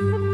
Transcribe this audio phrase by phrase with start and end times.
[0.00, 0.33] 哎，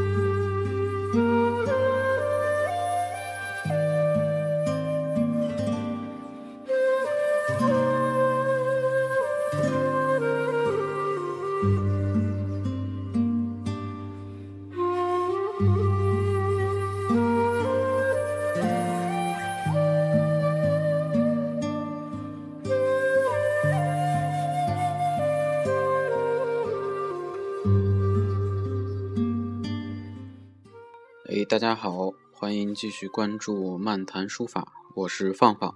[31.51, 35.75] 大家好，欢迎继续关注漫谈书法，我是放放。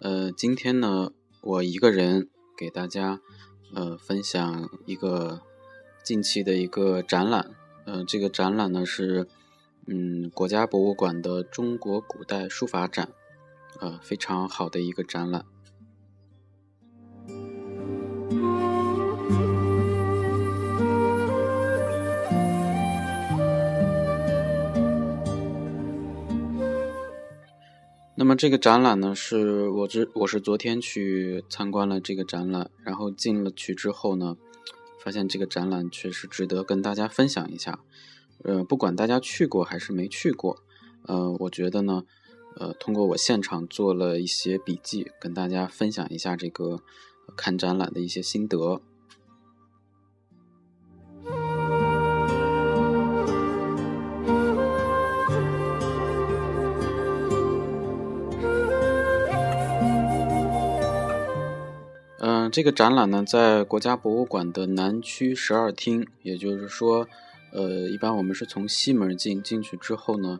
[0.00, 2.28] 呃，今天呢，我一个人
[2.58, 3.20] 给大家
[3.72, 5.40] 呃分享一个
[6.02, 7.52] 近期的一个展览。
[7.84, 9.28] 呃，这个展览呢是
[9.86, 13.10] 嗯国家博物馆的中国古代书法展，
[13.78, 15.44] 呃，非常好的一个展览。
[28.24, 34.38] 那么这个展览呢，是我之我是昨天去参观了这个展览，然后进了去之后呢，
[34.98, 37.80] 发现这个展览确实值得跟大家分享一下。
[38.42, 40.56] 呃，不管大家去过还是没去过，
[41.02, 42.04] 呃，我觉得呢，
[42.56, 46.80] 呃，通过我现场做了一些笔记，跟大家分享一下这个
[47.36, 48.80] 看展览的一些心得。
[62.54, 67.04] 这个展览呢，在国家博物馆的南区十二厅，也就是说，
[67.50, 70.38] 呃，一般我们是从西门进，进去之后呢，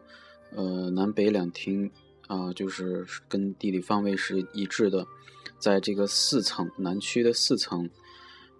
[0.54, 1.90] 呃，南北两厅
[2.28, 5.04] 啊，就是跟地理方位是一致的，
[5.58, 7.90] 在这个四层南区的四层，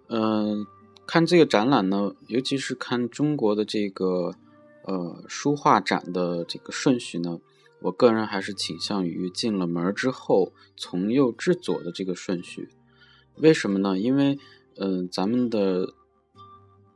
[0.09, 0.67] 嗯，
[1.07, 4.35] 看这个展览呢，尤其是看中国的这个
[4.83, 7.39] 呃书画展的这个顺序呢，
[7.79, 12.67] 我个人还是倾向于进了门之后，从右至左的这个顺序。
[13.37, 13.97] 为什么呢？
[13.97, 14.37] 因为，
[14.77, 15.93] 嗯，咱们的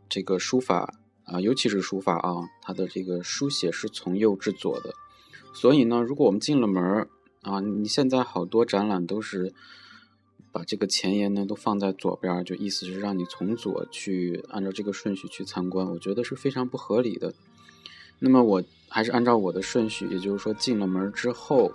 [0.08, 0.94] 这个书法
[1.26, 4.94] 啊，尤其是书法啊，它的这个书写是从右至左的。
[5.54, 7.08] 所以呢，如果我们进了门
[7.42, 9.54] 啊，你现在好多展览都是
[10.52, 17.34] 把这个前言呢都放在左边，就意思是让你从左去按照这个顺序去参观，我觉得是非常不合理的。
[18.20, 21.72] 那么我还是按照我的顺序，也就是说进了门之后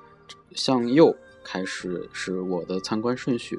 [0.54, 3.58] 向右开始是我的参观顺序。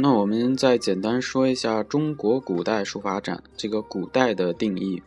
[0.00, 5.02] 那我们再简单说一下中国古代书法展这个古代的定义。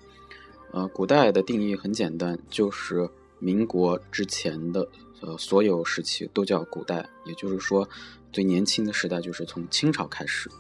[0.72, 3.10] 呃，古代的定义很简单，就是
[3.40, 4.86] 民国之前的
[5.22, 7.88] 呃所有时期都叫古代，也就是说
[8.34, 10.52] 最年轻的时代就是从清朝开始。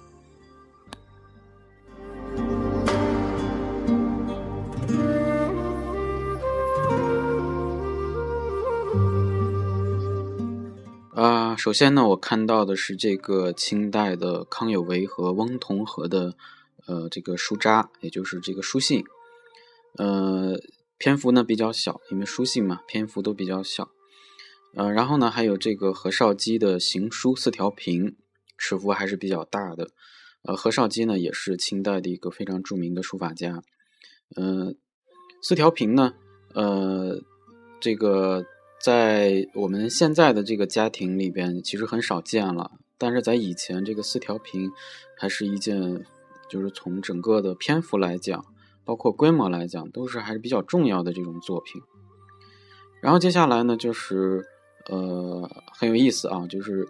[11.57, 16.35] 首先呢，我看到的是这个清代的康有为和翁同龢的
[16.85, 19.03] 呃这个书札，也就是这个书信，
[19.97, 20.59] 呃
[20.97, 23.89] 篇幅呢比较小，因为书信嘛，篇幅都比较小。
[24.75, 28.15] 呃，然后呢还有这个何绍基的行书四条屏，
[28.57, 29.89] 尺幅还是比较大的。
[30.43, 33.63] 呃，何绍基呢也是清代的一个非常著名的书法家。
[34.35, 34.75] 嗯，
[35.41, 36.13] 四条屏呢，
[36.53, 37.21] 呃，
[37.79, 38.45] 这个。
[38.83, 42.71] 在我们现在的这个家庭里边，其实很少见了。
[42.97, 44.71] 但是在以前，这个四条屏
[45.17, 46.03] 还是一件，
[46.49, 48.45] 就是从整个的篇幅来讲，
[48.83, 51.81] 包括规模来讲，都是还是比较重要的这种作品。
[53.01, 54.45] 然后接下来呢，就是
[54.87, 56.87] 呃很有意思啊，就是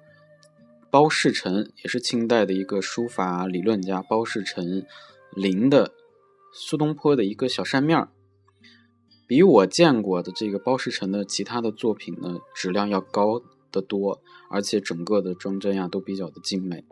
[0.90, 4.86] 包世臣，也是清代的一个书法理论家，包世臣
[5.34, 5.94] 临的
[6.54, 8.10] 苏东坡的一个小扇面儿。
[9.32, 13.42] 比我见过的这个包世臣的其他的作品呢，质量要高
[13.72, 16.84] 得多，而且整个的装帧呀都比较的精美。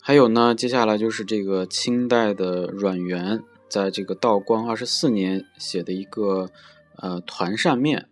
[0.00, 3.44] 还有呢，接下来就是这个清代的阮元。
[3.68, 6.50] 在这个道光二十四年写的一个
[6.96, 8.08] 呃团扇面，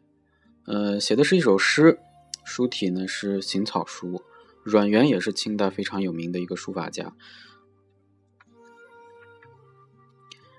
[0.66, 1.98] 呃写的是一首诗，
[2.44, 4.22] 书体呢是行草书。
[4.62, 7.12] 阮元也是清代非常有名的一个书法家。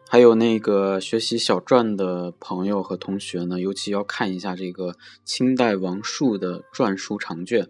[0.10, 4.96] 还有那个学习小篆的朋友和同学呢，尤其要看一下这个
[5.26, 7.70] 清代王树的篆书长卷。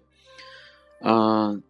[1.02, 1.64] 嗯，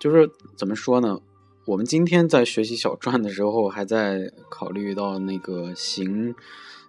[0.00, 1.20] 就是怎么说呢？
[1.64, 6.34] 我们今天在学习小篆的时候，还在考虑到那个形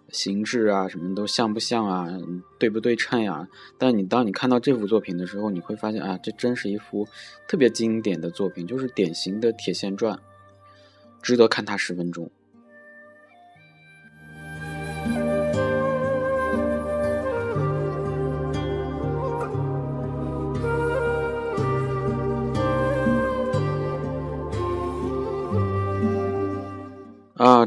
[0.09, 2.07] 形制啊，什么都像不像啊，
[2.57, 3.47] 对不对称呀？
[3.77, 7.07] 但你当你看到这幅作品的时候，你会发现啊，这真是一幅
[7.47, 10.17] 特别经典的作品，就是典型的铁线篆，
[11.21, 12.31] 值得看它十分钟。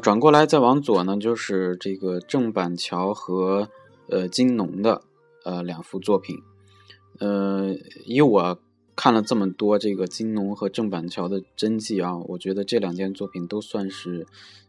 [0.07, 3.69] 转过来再往左呢，就是这个郑板桥和
[4.09, 5.03] 呃金农的
[5.43, 6.41] 呃两幅作品。
[7.19, 7.75] 呃，
[8.05, 8.61] 以我
[8.95, 14.25] 看了这么多这个金农和郑板桥的真迹啊，我觉得这两件作品都算是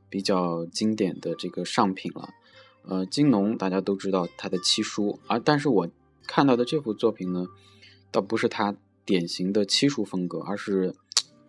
[0.10, 2.30] 比较经典的这个上品了。
[2.88, 5.88] 呃，金农大家都知道他的七书，而但是我
[6.26, 7.46] 看到的这幅作品呢，
[8.10, 8.76] 倒不是他
[9.06, 10.96] 典型的七书风格，而是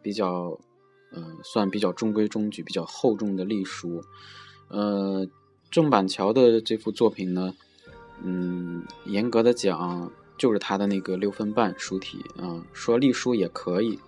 [0.03, 0.61] 比较。
[1.11, 4.03] 呃，算比较中规中矩、比较厚重的隶书。
[4.69, 5.27] 呃，
[5.71, 7.55] 郑板桥的这幅作品呢，
[8.23, 13.99] 嗯，严格的讲，就是他的那个六分半书体啊，说隶书也可以。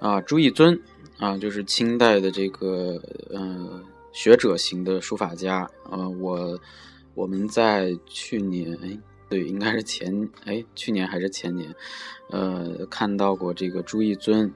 [0.00, 0.80] 啊，朱一尊。
[1.18, 3.00] 啊，就是清代的这个
[3.30, 3.82] 嗯
[4.12, 5.58] 学者型的书法家
[5.88, 6.58] 啊，我
[7.14, 8.76] 我们在去年
[9.28, 11.72] 对，应该是前哎去年还是前年，
[12.30, 14.52] 呃看到过这个朱义尊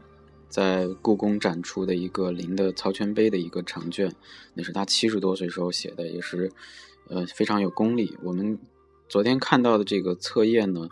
[0.48, 4.12] 在故宫展出的一个临的曹全碑的一个长卷，
[4.54, 6.50] 那是他七十多岁时候写的，也是
[7.08, 8.16] 呃非常有功力。
[8.22, 8.58] 我们
[9.08, 10.88] 昨天看到的这个册页呢，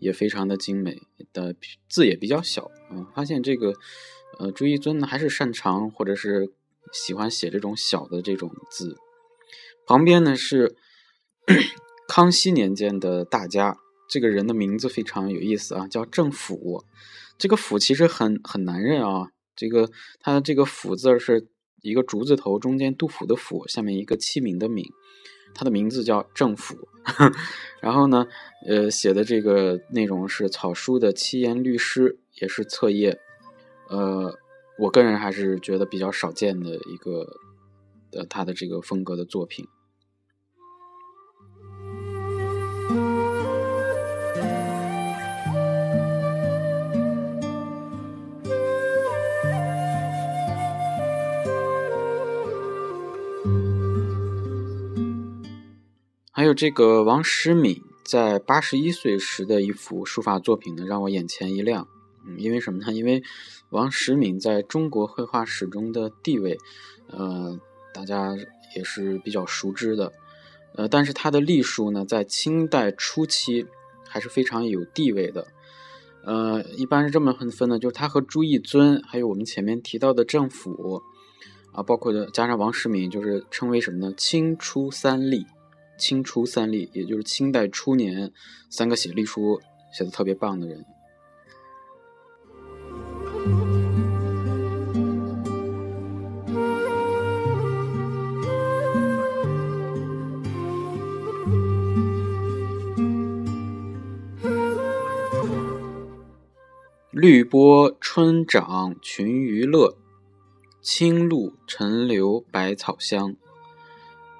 [0.00, 1.02] 也非常的精美，
[1.32, 1.54] 的
[1.88, 3.72] 字也比较小啊，发现这个。
[4.38, 6.52] 呃，朱一尊呢，还是擅长或者是
[6.92, 8.96] 喜欢写这种小的这种字。
[9.86, 10.76] 旁边呢是
[12.08, 13.76] 康熙年间的大家，
[14.08, 16.84] 这个人的名字非常有意思啊，叫郑府。
[17.36, 19.90] 这个府其实很很难认啊，这个
[20.20, 21.48] 他的这个府字是
[21.82, 24.86] 一个竹字头，中间杜甫的甫，下面一个器皿的皿，
[25.54, 26.88] 他的名字叫郑府。
[27.82, 28.26] 然后呢，
[28.66, 33.20] 呃，写的这个内容是草书的七言律诗，也是册页。
[33.88, 34.34] 呃，
[34.78, 37.38] 我个人还是觉得比较少见的一个，
[38.12, 39.66] 呃，他的这个风格的作品。
[56.36, 61.88] 还有这个王时敏在八十一岁时的一幅书法作品呢，让我眼前一亮。
[62.26, 62.92] 嗯，因为什么呢？
[62.92, 63.22] 因为
[63.70, 66.58] 王时敏在中国绘画史中的地位，
[67.08, 67.58] 呃，
[67.92, 68.34] 大家
[68.76, 70.12] 也是比较熟知的。
[70.76, 73.64] 呃，但是他的隶书呢，在清代初期
[74.08, 75.46] 还是非常有地位的。
[76.24, 81.02] 呃，一般是这么分分的，就是他和朱义尊，还有我们前面提到的郑府，
[81.72, 84.14] 啊，包括加上王时敏，就是称为什么呢？
[84.16, 85.46] 清初三隶，
[85.98, 88.32] 清初三隶，也就是清代初年
[88.70, 89.60] 三个写隶书
[89.92, 90.84] 写的特别棒的人。
[107.10, 109.96] 绿波春长群鱼乐，
[110.82, 113.34] 青露晨流百草香。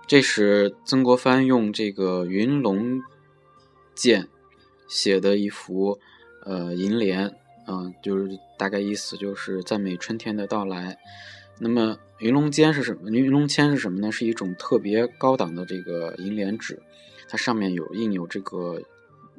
[0.07, 3.03] 这是曾国藩用这个云龙
[3.95, 4.29] 剑
[4.87, 5.99] 写的一幅
[6.45, 7.35] 呃楹联，
[7.67, 10.99] 嗯，就是大概意思就是赞美春天的到来。
[11.59, 13.11] 那么云龙笺是什么？
[13.11, 14.11] 云龙笺是什么呢？
[14.11, 16.83] 是一种特别高档的这个银联纸，
[17.29, 18.83] 它上面有印有这个。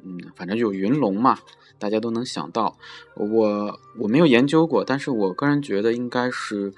[0.08, 1.36] 嗯，反正就云龙嘛，
[1.80, 2.76] 大家都能想到。
[3.16, 6.72] 我我没有研究过，但是我个人觉得应该是，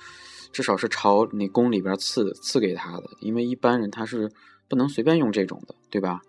[0.51, 4.31] 至少是朝那宫里边赐赐给他的，因为一般人他是
[4.67, 6.23] 不能随便用这种的，对吧？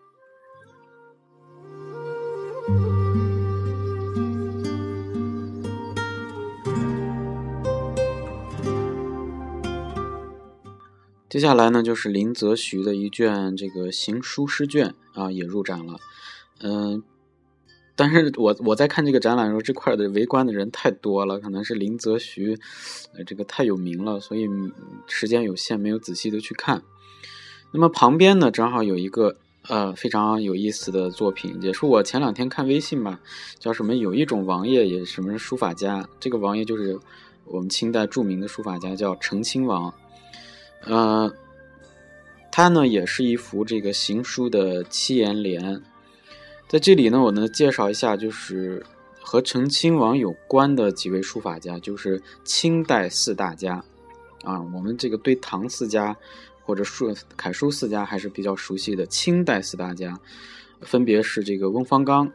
[11.30, 16.00] 接下来呢，就是林则徐的一卷这个行书诗卷啊，也入展了。
[16.60, 17.04] 嗯，
[17.96, 22.58] 但是我我在看这个展览的时候，这块的围观的人太多了，可能是林则徐，
[23.28, 24.50] 这个太有名了，所以
[25.06, 26.82] 时间有限，没有仔细的去看。
[27.72, 29.36] 那么旁边呢，正好有一个
[29.68, 33.20] 呃非常有意思的作品，也是我前两天看微信吧，
[33.60, 33.94] 叫什么？
[33.94, 36.98] 有一种王爷也什么书法家，这个王爷就是
[37.46, 39.94] 我们清代著名的书法家，叫成亲王。
[40.86, 41.32] 呃，
[42.52, 45.82] 他呢也是一幅这个行书的七言联，
[46.68, 48.86] 在这里呢，我呢介绍一下，就是
[49.22, 53.84] 和成亲王有关的几位书法家，就是清代四大家
[54.44, 56.16] 啊，我们这个对唐四家。
[56.62, 60.16] 或者书楷书四家还是比较熟悉的，清代四大家
[60.82, 62.32] 分别是这个翁方刚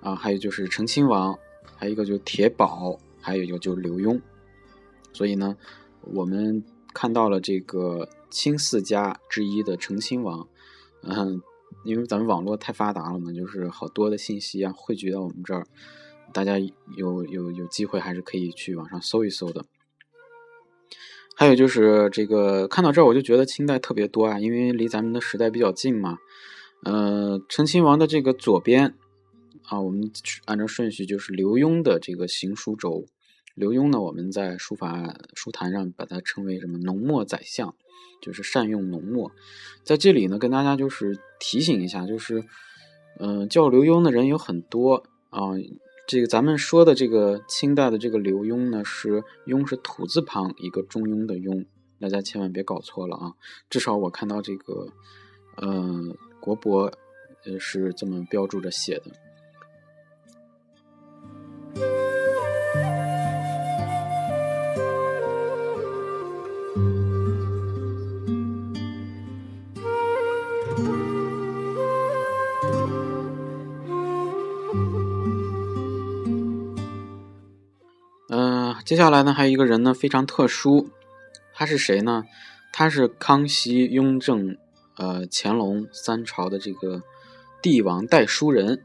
[0.00, 1.38] 啊，还有就是成亲王，
[1.76, 4.18] 还有一个就是铁宝，还有一个就是刘墉。
[5.12, 5.54] 所以呢，
[6.00, 10.48] 我们看到了这个清四家之一的成亲王，
[11.02, 11.40] 嗯，
[11.84, 15.66] 因为咱们网络太发达了嘛，就是好多的信息啊汇聚到我们这儿，
[16.32, 16.58] 大家
[16.96, 19.64] 有有有机会还是可以去网上搜一搜的。
[21.34, 26.18] 还有就是这个看到这儿，我就觉得清代特别多啊，因为离咱们的时代比较近嘛。
[26.84, 28.94] 呃，成亲王的这个左边
[29.64, 30.10] 啊，我们
[30.44, 33.06] 按照顺序就是刘墉的这个行书轴。
[33.54, 37.74] 刘墉呢，我们在书法书坛上把它称为什么浓墨宰相，
[38.20, 39.30] 就是善用浓墨。
[39.84, 42.44] 在这里呢，跟大家就是提醒一下，就是
[43.18, 45.50] 嗯，叫刘墉的人有很多啊。
[46.04, 51.64] 这个咱们说的这个清代的这个刘墉呢，是墉是土字旁一个中庸的庸，
[52.00, 53.32] 大家千万别搞错了啊！
[53.70, 54.88] 至少我看到这个，
[55.56, 56.92] 呃，国博
[57.44, 59.00] 呃是这么标注着写
[61.74, 62.11] 的。
[78.92, 80.90] 接下来呢，还有一个人呢，非常特殊，
[81.54, 82.24] 他是谁呢？
[82.74, 84.58] 他是康熙、雍正、
[84.98, 87.02] 呃乾隆三朝的这个
[87.62, 88.84] 帝王代书人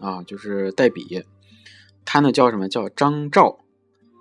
[0.00, 1.24] 啊，就是代笔。
[2.04, 2.68] 他呢叫什么？
[2.68, 3.60] 叫张照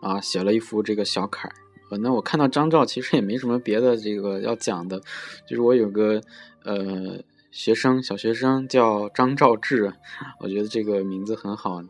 [0.01, 1.51] 啊，写了一幅这个小楷。
[1.99, 5.01] 那我看到张照，其实也没什么别的这个要讲的，
[5.45, 6.21] 就是我有个
[6.63, 7.21] 呃
[7.51, 9.91] 学生，小学生叫张兆志，
[10.39, 11.81] 我觉得这个名字很好，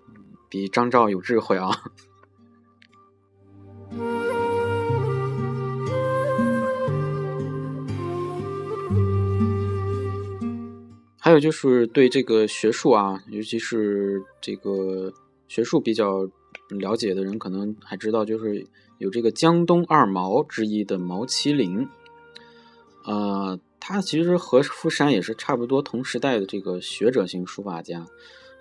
[0.49, 1.69] 比张照有智慧啊。
[11.19, 15.11] 还有就是对这个学术啊，尤其是这个
[15.47, 16.29] 学术比较
[16.69, 18.63] 了解的人，可能还知道，就是
[18.99, 21.89] 有这个江东二毛之一的毛麒麟，
[23.05, 28.05] 呃，他其实和傅山也是差不多同时代的这个学者型书法家。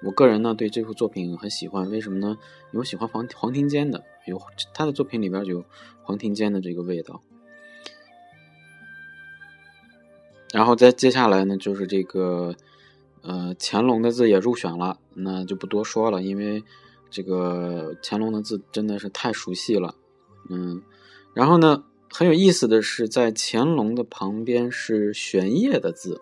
[0.02, 2.38] 我个人呢对这幅作品很喜欢，为什么呢？
[2.72, 4.40] 因为喜欢黄黄庭坚的，有
[4.72, 5.64] 他的作品里边有
[6.02, 7.22] 黄庭坚的这个味道。
[10.52, 12.54] 然后再接下来呢，就是这个，
[13.22, 16.62] 呃，乾隆的字也入选了，那就不多说了，因为
[17.10, 19.96] 这个乾隆的字真的是太熟悉了，
[20.48, 20.82] 嗯。
[21.34, 26.20] 然后呢，很有意思的是，在乾隆的旁边是玄烨的字。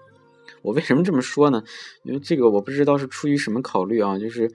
[0.63, 1.63] 我为什么这么说呢？
[2.03, 4.51] 因为这个我不知道是出于什么考虑啊，就是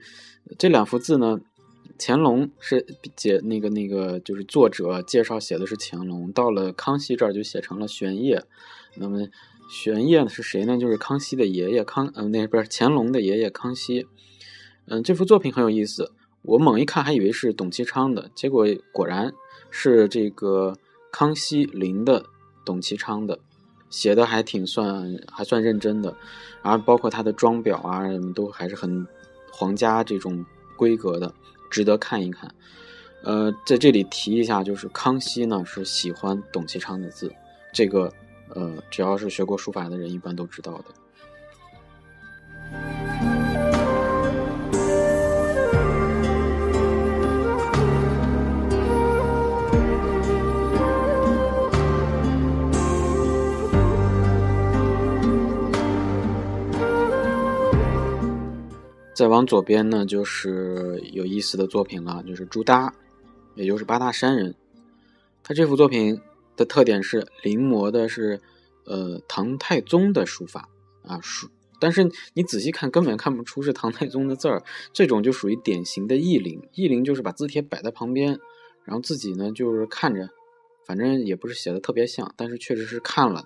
[0.58, 1.38] 这两幅字呢，
[1.98, 8.42] 乾隆是解那个那个就是作者介绍写的是乾隆，到了康熙这儿就写成了玄烨，
[8.96, 9.28] 那么。
[9.70, 10.78] 玄烨是谁呢？
[10.78, 14.06] 就是康熙的爷爷康，嗯，那不是乾隆的爷爷康熙。
[14.86, 19.30] 嗯，这幅作品很有意思，我猛一看还以为是董其昌的，结果果然
[19.70, 20.74] 是这个
[21.12, 22.24] 康熙临的
[22.64, 23.38] 董其昌的，
[23.90, 26.16] 写的还挺算还算认真的，
[26.62, 29.06] 然后包括他的装裱啊什么，都还是很
[29.52, 30.42] 皇家这种
[30.78, 31.34] 规格的，
[31.70, 32.52] 值得看一看。
[33.22, 37.32] 呃，在这里提一下，就是康熙呢是喜欢董其昌的字，
[37.72, 38.12] 这个。
[38.54, 40.84] 呃，只要是学过书法的人，一般都知道的。
[59.18, 62.94] 再往左边呢，就是有意思的作品了，就是朱耷，
[63.56, 64.54] 也就是八大山人。
[65.42, 66.20] 他这幅作品。
[66.56, 68.40] 的特点是临摹的是，
[68.84, 70.68] 呃，唐太宗的书法
[71.04, 71.48] 啊，书，
[71.80, 76.60] 但是你仔细看根本看不出是唐太宗的字儿，这种就属于典型的意临。
[76.74, 78.40] 意临就是把字帖摆在旁边，
[78.84, 80.28] 然后自己呢就是看着，
[80.84, 83.44] 反正也不是写的特别像，但是确实是看了。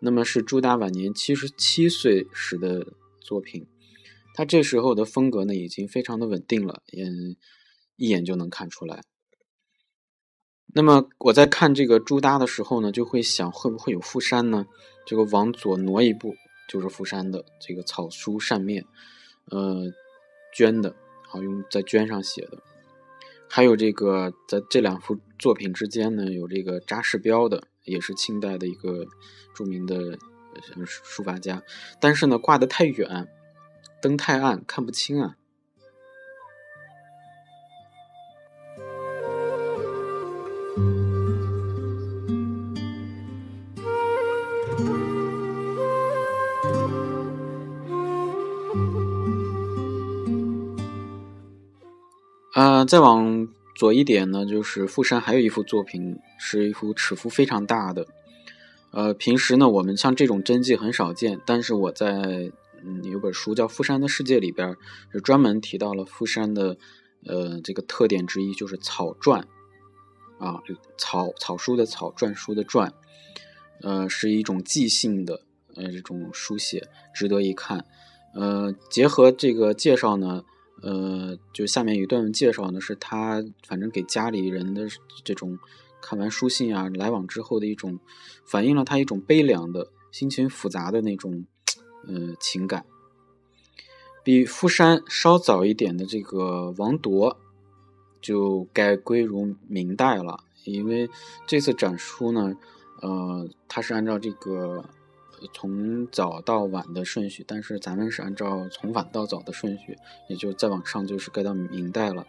[0.00, 2.84] 那么是朱达晚年七十七岁时的
[3.20, 3.64] 作品，
[4.34, 7.36] 他这时候的风格呢已经非常的稳定了，嗯，
[7.96, 9.02] 一眼就能看出来。
[10.72, 14.66] 那么我在看这个朱耷的时候呢，就会想会不会有富山呢？
[15.04, 16.34] 这个往左挪一步
[16.68, 18.86] 就是富山的这个草书扇面，
[19.46, 19.92] 呃，
[20.56, 20.94] 绢的，
[21.26, 22.62] 好，用在绢上写的。
[23.48, 29.04] 还有这个在这两幅作品之间呢，有这个扎世标的，也是清代的一个
[29.52, 30.16] 著名的
[30.86, 31.60] 书法家。
[32.00, 33.26] 但是呢，挂得太远，
[34.00, 35.36] 灯太暗，看不清啊。
[52.52, 58.06] 啊，再往左一点呢，就是富山还有一幅作品，是一幅尺幅非常大的。
[58.90, 62.50] 呃，平时呢，我们像这种真迹很少见，但是我在
[62.84, 64.76] 嗯有本书叫《富山的世界》里边，
[65.12, 66.76] 是专门提到了富山的
[67.24, 69.44] 呃这个特点之一，就是草篆
[70.38, 70.62] 啊，
[70.96, 72.90] 草草书的草，篆书的篆，
[73.82, 75.42] 呃，是一种即兴的
[75.74, 77.84] 呃这种书写，值得一看。
[78.34, 80.44] 呃，结合这个介绍呢。
[80.82, 84.88] 呃，就下面有一段介绍呢，是他反正给家里人的
[85.22, 85.58] 这种
[86.00, 87.98] 看完书信啊，来往之后的一种，
[88.46, 91.44] 反映了他一种悲凉的心情复杂的那种
[92.06, 92.84] 呃情感。
[94.22, 97.36] 比富山稍早一点的这个王铎，
[98.20, 101.08] 就该归入明代了，因为
[101.46, 102.54] 这次展出呢，
[103.02, 104.84] 呃，他是按照这个。
[105.54, 109.96] 从早到晚的顺序，但是咱们是按照从晚到早的顺序，
[110.28, 112.26] 也就再往上就是该到明代了。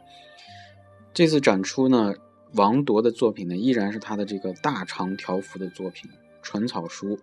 [1.13, 2.13] 这次展出呢，
[2.53, 6.09] 王铎的作品呢，依然是他的这个大长条幅的作品，
[6.41, 7.19] 纯草书，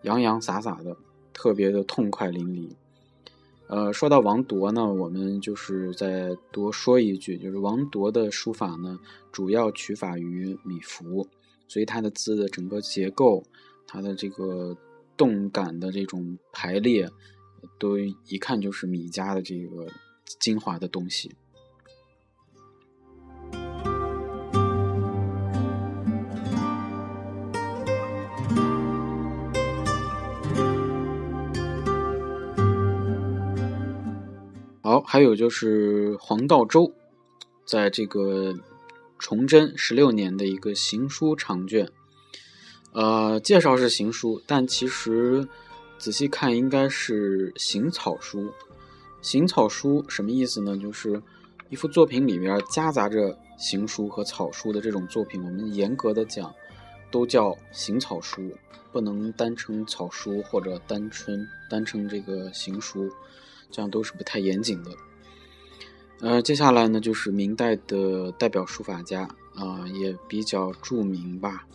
[0.00, 0.96] 洋洋洒洒的，
[1.32, 2.70] 特别的痛快淋漓。
[3.68, 8.98] 呃，说到王铎呢，我们就是再多说一句，就是王铎的书法呢，
[9.30, 11.26] 主要取法于米芾，
[11.68, 13.42] 所以他的字的整个结构，
[13.86, 14.76] 他的这个。
[15.14, 17.08] 动感的这种排列，
[17.78, 19.86] 都一看就是米家的这个
[20.40, 21.30] 精华的东西。
[35.06, 36.92] 还有就是黄道周，
[37.64, 38.54] 在这个
[39.18, 41.88] 崇祯十六年的一个行书长卷。
[42.92, 45.48] 呃，介绍是行书，但其实
[45.98, 48.52] 仔细看应该是行草书。
[49.20, 50.76] 行草书什么意思呢？
[50.76, 51.22] 就是
[51.70, 56.52] 一幅作品里面夹杂着行书和草书的这种作品，我们严格的讲
[57.10, 58.50] 都叫行草书，
[58.90, 63.08] 不能单称草书或者单称单称这个行书，
[63.72, 64.92] 这样都是不太严谨的。
[66.20, 69.22] 呃，接下来呢就是明代的代表书法家
[69.56, 71.66] 啊，也比较著名吧。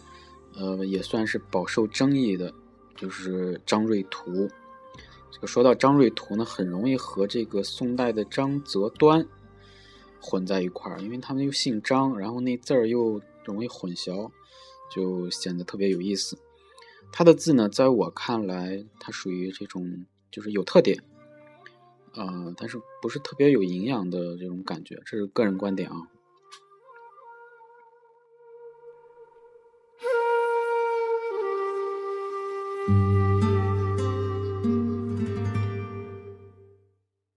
[0.55, 2.53] 呃，也算是饱受争议的，
[2.95, 4.47] 就是张瑞图。
[5.29, 9.27] 这个说到张瑞图呢，很容易和这个宋代的张择端
[10.19, 14.31] 混在一块儿，因为他们又姓张，然后那字儿又容易混淆，
[14.89, 16.37] 就显得特别有意思。
[17.11, 20.97] 他的字呢，在我看来，他属于这种就是有特点，
[22.17, 25.95] 啊，但是不是特别有营养的这种感觉，这是个人观点啊。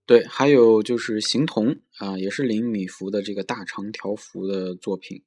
[0.06, 5.22] 对，还有就是形同啊，也是林米芾的这个大长条幅的作品。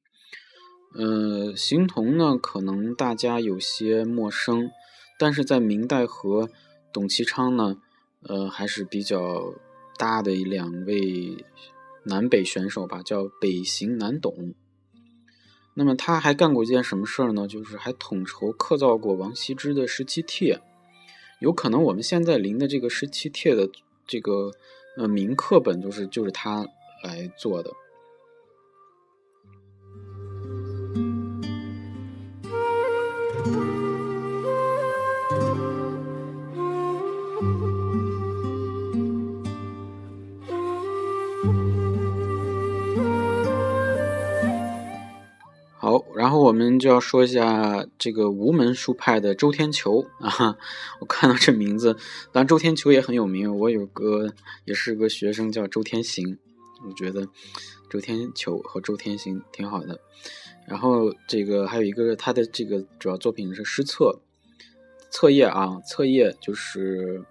[0.94, 4.70] 呃，形同呢，可能大家有些陌生，
[5.18, 6.50] 但是在明代和
[6.92, 7.78] 董其昌呢，
[8.26, 9.54] 呃，还是比较
[9.96, 11.44] 搭的两位
[12.04, 14.54] 南北选手吧，叫北行南董。
[15.74, 17.46] 那么他还干过一件什么事儿呢？
[17.48, 20.60] 就是还统筹刻造过王羲之的十七帖。
[21.40, 23.68] 有可能我们现在临的这个十七帖的
[24.06, 24.50] 这个。
[24.96, 26.64] 呃，铭刻本就是就是他
[27.02, 27.72] 来做的。
[46.78, 50.56] 就要说一下这个无门书派的周天球啊，
[51.00, 51.94] 我看到这名字，
[52.32, 53.58] 当然周天球也很有名。
[53.58, 54.32] 我有个
[54.64, 56.38] 也是个学生叫周天行，
[56.86, 57.26] 我觉得
[57.88, 60.00] 周天球和周天行挺好的。
[60.66, 64.18] 然后这个还有一个他的这个主要作品是诗册，
[65.10, 67.22] 册页啊，册页就是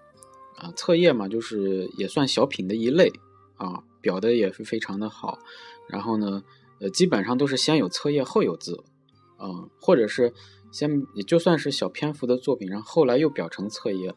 [0.57, 3.11] 啊，册页嘛，就是也算小品的一类
[3.57, 5.39] 啊，表的也是非常的好。
[5.87, 6.43] 然后呢。
[6.79, 8.83] 呃，基本上都是先有册页后有字，
[9.37, 10.33] 啊，或者是
[10.71, 14.13] 先也就算是小篇幅的作品，然后后来又表成册页。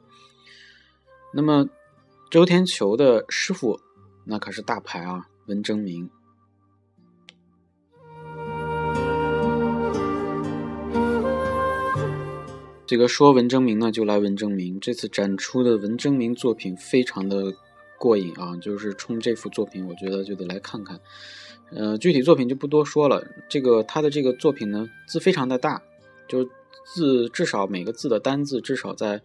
[1.32, 1.66] 那么
[2.30, 3.80] 周天球的师傅，
[4.24, 6.08] 那可是大牌啊，文征明。
[12.86, 14.78] 这个说文征明呢，就来文征明。
[14.78, 17.52] 这次展出的文征明作品非常的
[17.98, 21.00] 过瘾啊，就是冲这幅作品，我觉得就得来看看。
[21.70, 23.26] 呃，具体作品就不多说了。
[23.48, 25.82] 这个他的这个作品呢，字非常的大，
[26.28, 26.48] 就
[26.84, 29.22] 字至少每个字的单字至少在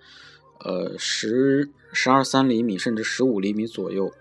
[0.60, 4.12] 呃十十二三厘米，甚至十五厘米左右。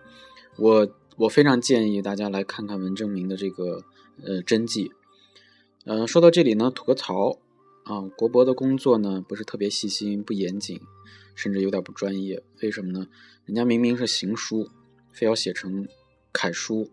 [0.57, 3.83] 我我非常建议大家来看看文征明的这个
[4.23, 4.93] 呃真迹。
[5.85, 7.39] 嗯，说到这里呢，吐个槽。
[7.85, 10.81] 啊，国博的工作呢不是特别细心、不严谨，
[11.35, 12.41] 甚至有点不专业。
[12.63, 13.09] 为什么呢？
[13.47, 14.69] 人家明明是行书，
[15.13, 15.89] 非要写成
[16.31, 16.89] 楷书，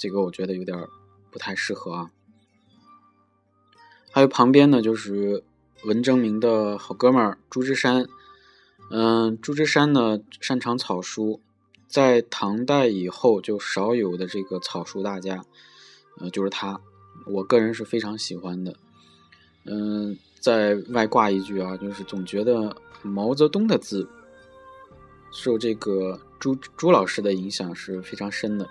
[0.00, 0.88] 这个我觉得有点
[1.30, 2.10] 不太适合啊。
[4.10, 5.44] 还有旁边呢，就是
[5.84, 8.08] 文征明的好哥们儿朱之山。
[8.90, 11.42] 嗯，朱之山呢擅长草书，
[11.86, 15.44] 在唐代以后就少有的这个草书大家，
[16.18, 16.80] 呃，就是他，
[17.26, 18.74] 我个人是非常喜欢的。
[19.66, 24.08] 嗯，在外挂一句啊，就是总觉得毛泽东的字
[25.30, 28.66] 受这个朱朱老师的影响是非常深的。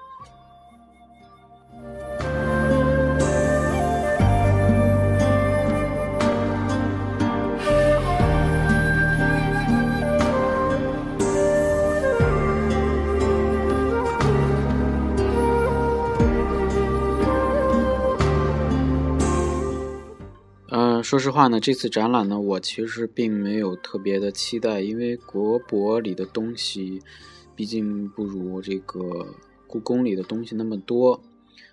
[21.10, 27.02] 说实话呢，这次展览呢，我其实并没有特别的期待，因为国博里的东西，
[27.56, 29.34] 毕竟不如这个
[29.66, 31.20] 故宫里的东西那么多。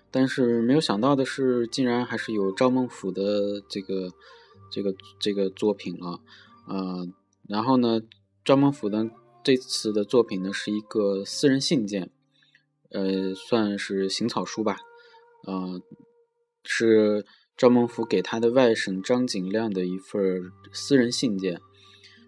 [0.09, 4.11] 但是没有想到的是，竟然还是有赵孟俯的这个
[4.71, 6.19] 这个这个作品了。
[6.67, 7.07] 呃，
[7.47, 8.01] 然后呢，
[8.43, 9.07] 赵孟俯的
[9.43, 12.09] 这次的作品呢，是一个私人信件，
[12.89, 14.77] 呃，算是行草书吧，
[15.45, 15.79] 呃，
[16.63, 17.23] 是。
[17.57, 21.59] 赵孟頫给他的外甥张景亮的一份私人信件，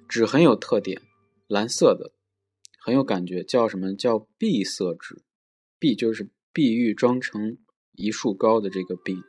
[0.07, 1.03] 纸很有特点，
[1.47, 2.11] 蓝色的，
[2.83, 5.21] 很有感觉，叫什么叫碧色纸？
[5.77, 7.59] 碧就是碧玉装成
[7.91, 9.21] 一树高的这个碧。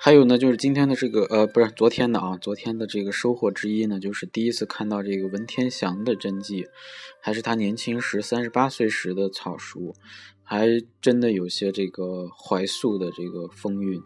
[0.00, 6.66] 还有呢，就是今天的这个呃，不是昨天的啊，昨天的这个收获之一呢，就是第一次看到这个文天祥的真迹，
[7.20, 9.94] 还是他年轻时三十八岁时的草书。
[10.50, 10.66] 还
[11.02, 14.02] 真的有些这个怀素的这个风韵。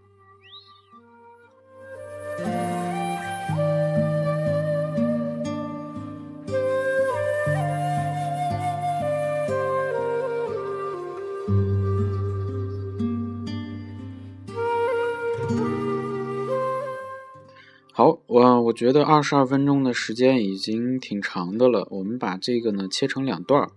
[17.92, 23.70] 好，我我觉得二十二分钟的时间已经挺长的了，我们把这个呢切成两段儿。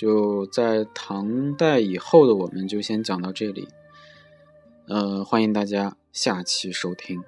[0.00, 3.68] 就在唐代以后的，我们就先讲到这里。
[4.88, 7.22] 呃，欢迎大家下期收听。